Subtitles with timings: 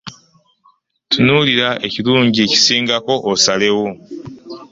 [1.11, 3.87] Tunuulira ekirungi ekisingako osalewo.